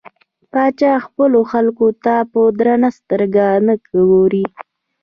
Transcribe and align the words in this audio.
پاچا 0.51 0.93
خپلو 1.05 1.39
خلکو 1.51 1.87
ته 2.03 2.13
په 2.31 2.39
درنه 2.59 2.89
سترګه 2.97 3.45
نه 3.67 3.73
ګوري. 3.89 4.45